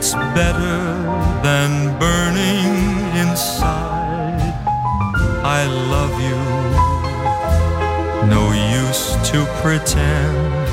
It's 0.00 0.14
better 0.14 0.78
than 1.42 1.98
burning 1.98 2.70
inside. 3.18 4.54
I 5.42 5.66
love 5.94 6.14
you. 6.28 6.38
No 8.34 8.44
use 8.80 9.16
to 9.30 9.44
pretend. 9.60 10.68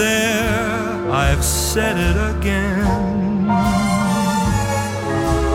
There, 0.00 1.12
I've 1.12 1.44
said 1.44 1.96
it 2.08 2.16
again. 2.34 3.50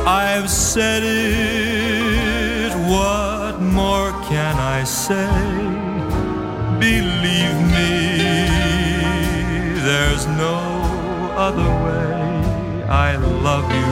I've 0.06 0.48
said 0.48 1.02
it. 1.04 2.74
What 2.88 3.60
more 3.60 4.12
can 4.30 4.56
I 4.78 4.84
say? 4.84 5.34
Believe 6.80 7.58
me, 7.76 7.96
there's 9.82 10.28
no 10.28 10.60
other 11.36 11.70
way. 11.86 12.01
I 13.12 13.16
love 13.18 13.68
you. 13.70 13.92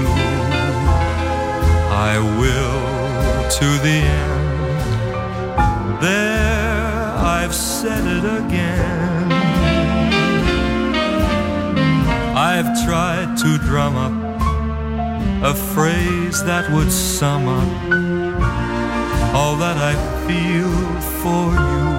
I 2.09 2.13
will 2.39 3.49
to 3.59 3.67
the 3.85 3.99
end. 4.21 4.43
There, 6.01 7.17
I've 7.37 7.53
said 7.53 8.05
it 8.17 8.23
again. 8.39 9.31
I've 12.33 12.71
tried 12.85 13.35
to 13.39 13.57
drum 13.57 13.97
up 13.97 14.15
a 15.51 15.53
phrase 15.53 16.41
that 16.45 16.71
would 16.71 16.89
sum 16.89 17.49
up 17.49 17.69
all 19.35 19.57
that 19.57 19.77
I 19.91 19.95
feel 20.27 20.71
for 21.21 21.45
you. 21.67 21.89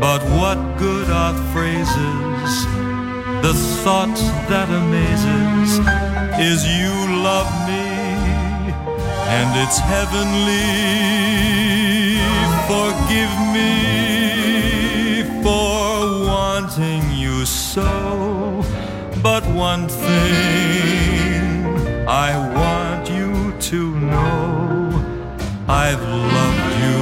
But 0.00 0.22
what 0.40 0.58
good 0.78 1.10
are 1.10 1.34
phrases? 1.52 2.29
The 3.42 3.54
thought 3.82 4.18
that 4.50 4.68
amazes 4.68 5.78
is 6.38 6.66
you 6.78 6.92
love 7.24 7.50
me 7.66 7.88
and 9.38 9.48
it's 9.62 9.78
heavenly. 9.78 10.68
Forgive 12.68 13.34
me 13.56 15.24
for 15.42 16.26
wanting 16.26 17.02
you 17.12 17.46
so. 17.46 18.62
But 19.22 19.42
one 19.54 19.88
thing 19.88 21.64
I 22.06 22.30
want 22.60 23.08
you 23.08 23.52
to 23.70 23.80
know 24.00 24.90
I've 25.66 26.02
loved 26.36 26.72
you 26.84 27.00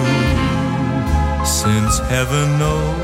since 1.45 1.99
heaven 2.11 2.59
knows 2.61 2.98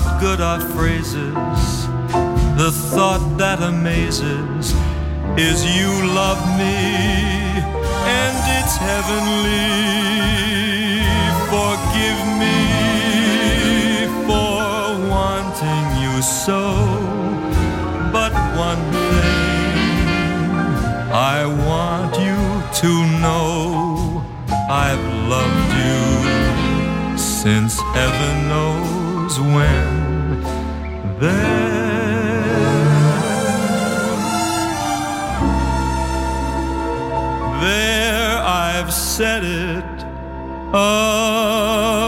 what 0.00 0.20
good 0.20 0.40
are 0.40 0.60
phrases? 0.60 1.86
The 2.56 2.70
thought 2.94 3.36
that 3.38 3.60
amazes 3.62 4.72
is 5.36 5.58
you 5.78 5.90
love 6.14 6.40
me 6.62 6.78
and 8.18 8.36
it's 8.58 8.76
heavenly. 8.90 9.74
Forgive 11.54 12.20
me 12.42 12.58
for 14.26 14.54
wanting 15.14 15.86
you 16.02 16.22
so. 16.22 16.62
But 18.12 18.32
one 18.68 18.84
thing 18.92 19.48
I 21.10 21.38
want 21.66 22.12
you 22.26 22.40
to 22.82 22.90
know 23.22 24.24
I've 24.70 25.06
loved 25.34 25.70
you 25.82 27.18
since 27.18 27.80
heaven 27.94 28.48
knows 28.48 29.40
when. 29.40 29.97
There, 31.20 31.32
there 37.60 38.38
I've 38.38 38.92
said 38.92 39.42
it 39.42 39.98
Il 40.74 42.07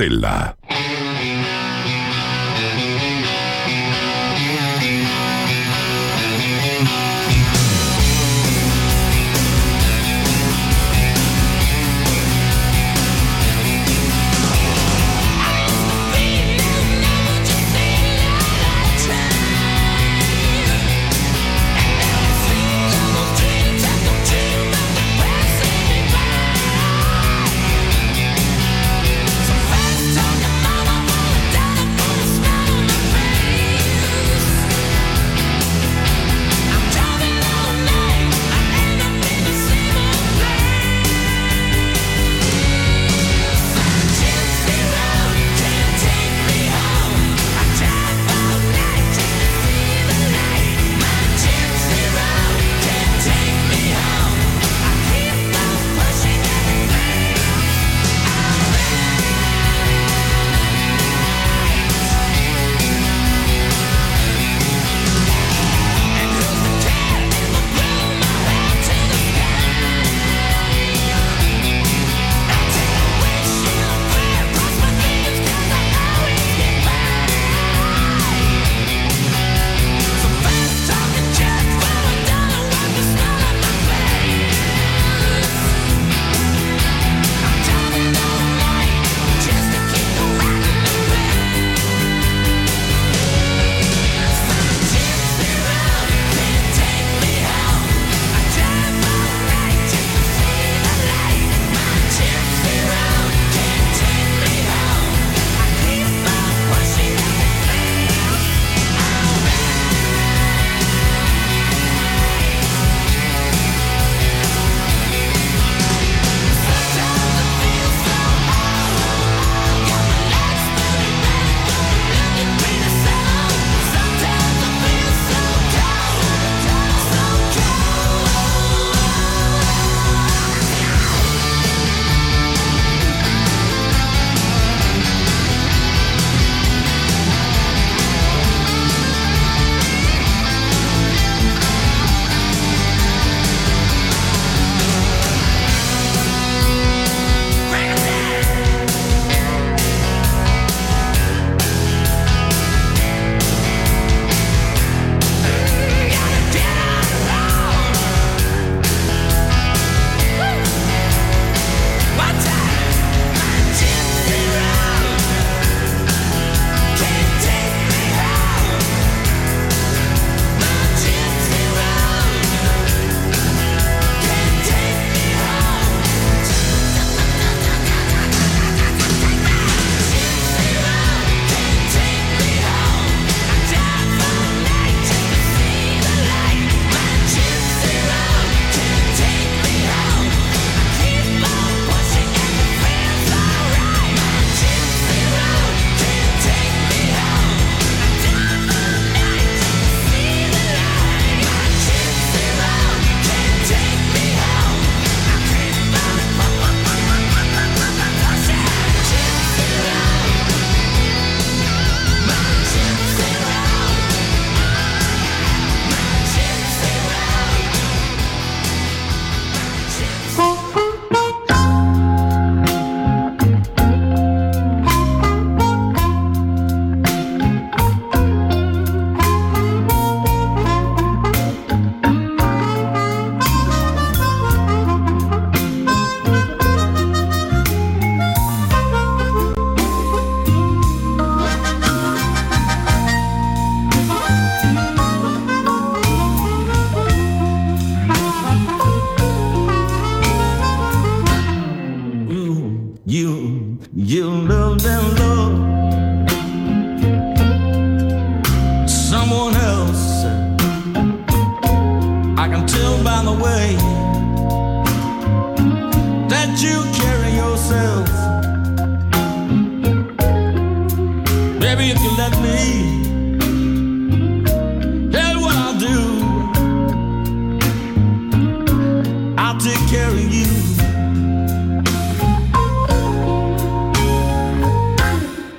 Stella. 0.00 0.59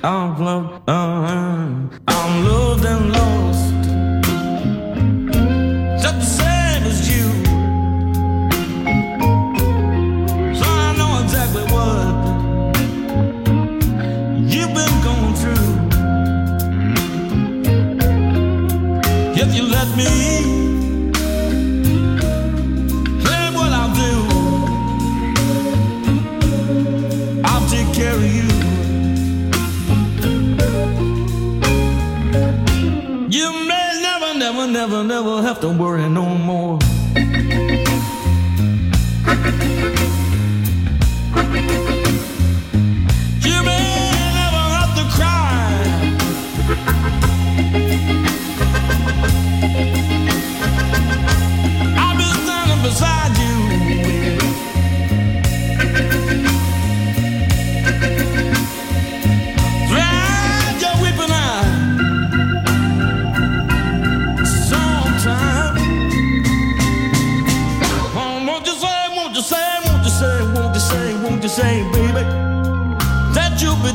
I'm 0.04 0.36
loved 0.44 0.88
uh, 0.88 1.88
I'm 2.08 2.44
loved 2.44 2.84
and 2.84 3.12
lost. 3.12 3.72
Just 6.02 6.18
the 6.18 6.26
same 6.40 6.82
as 6.90 7.08
you. 7.08 7.26
So 10.56 10.64
I 10.66 10.94
know 10.98 11.20
exactly 11.22 11.62
what 11.74 12.14
you've 14.52 14.74
been 14.74 15.02
going 15.06 15.34
through. 15.40 15.70
If 19.40 19.54
you 19.54 19.62
let 19.68 19.88
me. 19.96 20.51
never 35.12 35.42
have 35.42 35.60
to 35.60 35.68
worry 35.68 36.08
no 36.08 36.24
more. 36.24 36.78
Thank 41.34 41.90
you. 41.90 42.01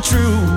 true. 0.09 0.56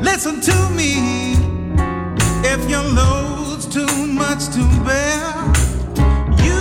Listen 0.00 0.40
to 0.40 0.70
me. 0.76 1.34
If 2.44 2.68
your 2.70 2.84
load's 2.84 3.66
too 3.66 4.06
much 4.06 4.46
to 4.56 4.62
bear, 4.84 5.32
you 6.44 6.58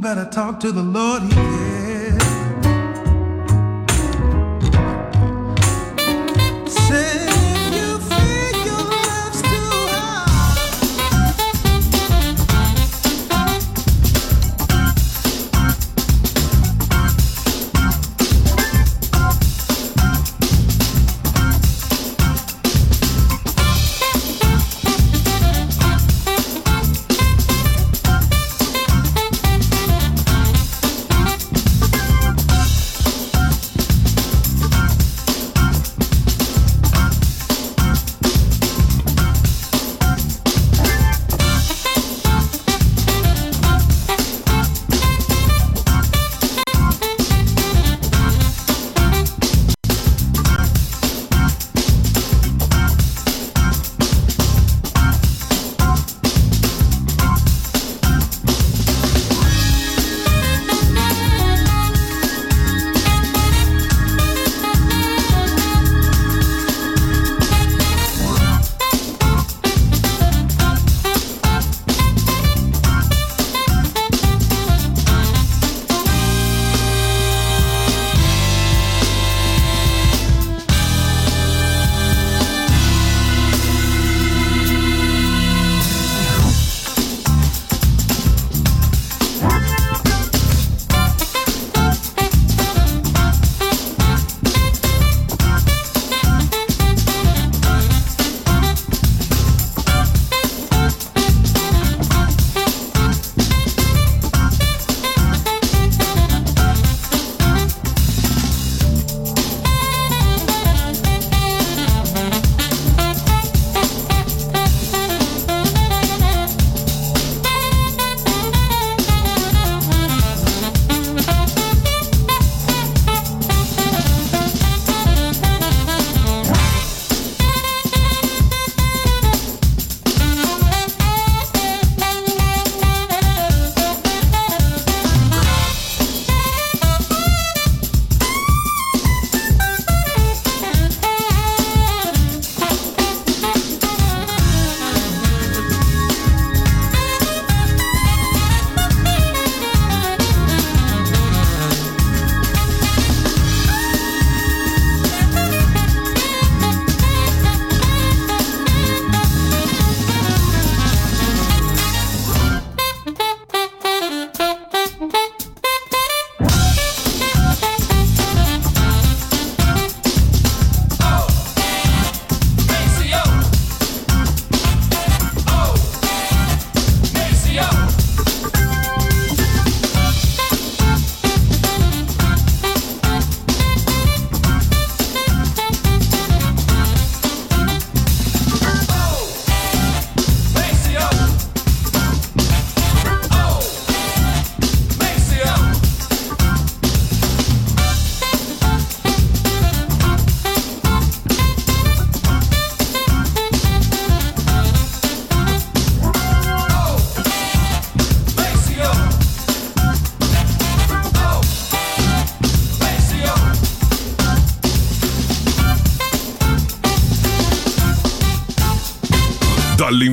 better 0.00 0.28
talk 0.30 0.58
to 0.60 0.72
the 0.72 0.82
Lord. 0.82 1.22
Yeah. 1.32 1.71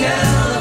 California. 0.00 0.59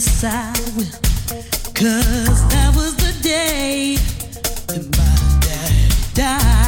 yes 0.00 0.24
I 0.24 0.52
will. 0.76 0.86
Cause 1.74 2.48
that 2.48 2.72
was 2.74 2.96
the 2.96 3.12
day 3.22 3.96
that 4.66 4.84
my 4.96 5.40
dad 5.40 6.14
died. 6.14 6.59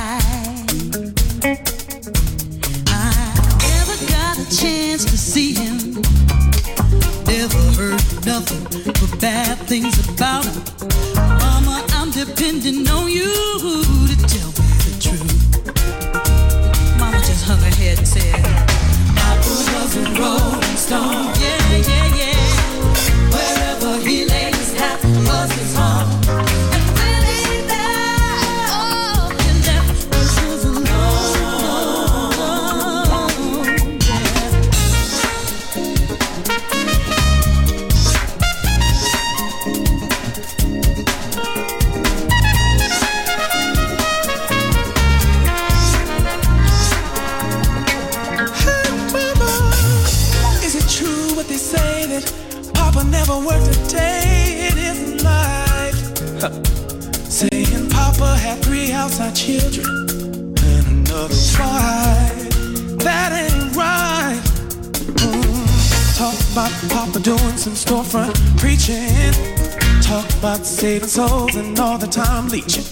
Saving 70.64 71.08
souls 71.08 71.56
and 71.56 71.78
all 71.78 71.98
the 71.98 72.06
time 72.06 72.48
leeching. 72.48 72.91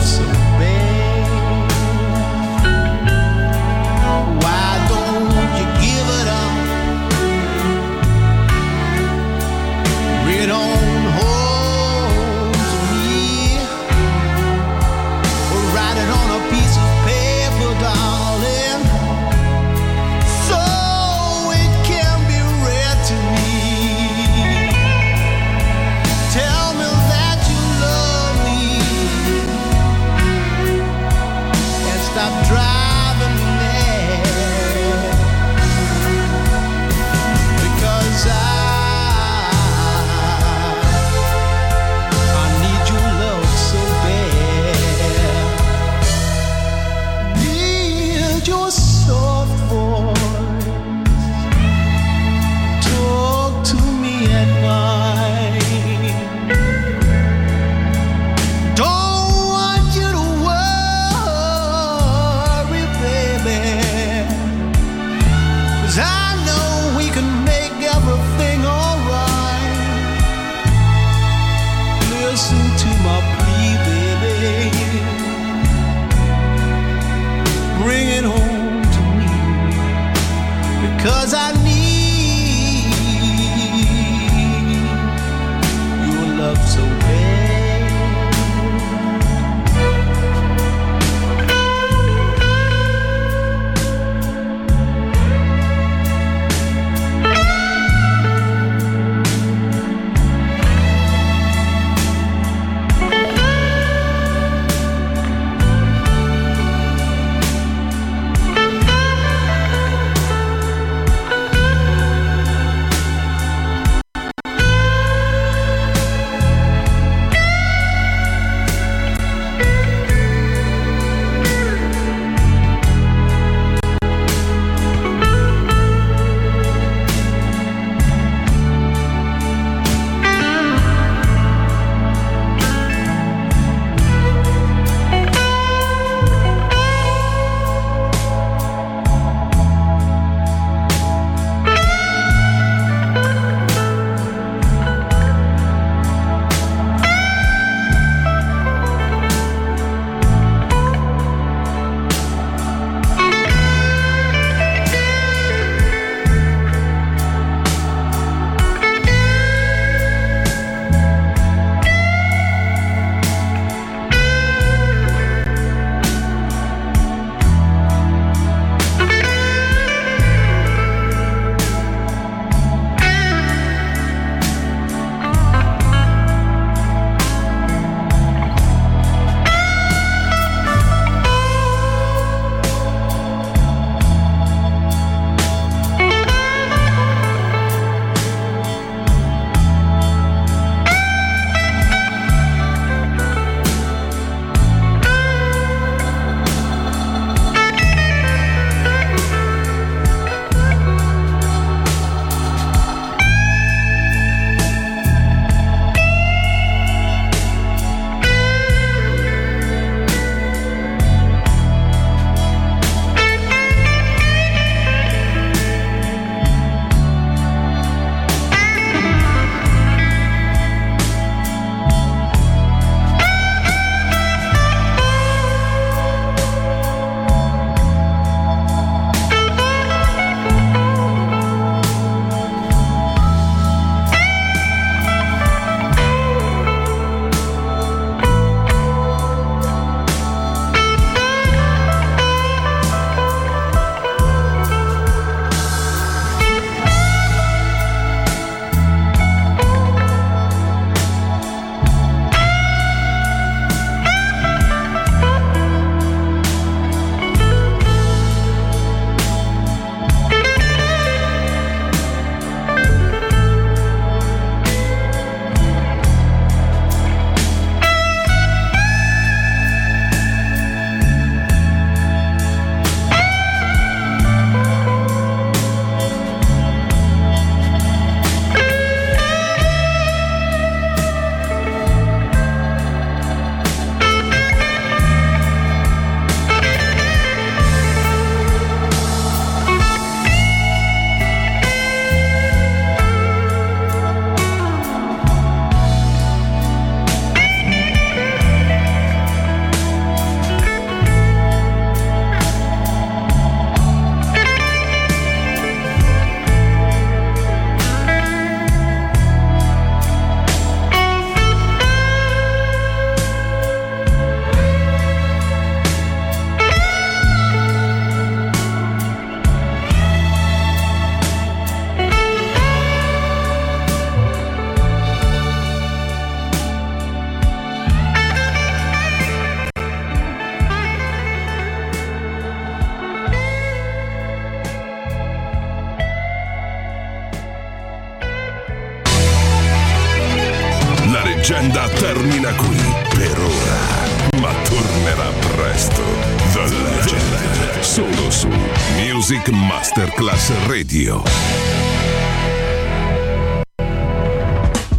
so 0.00 0.49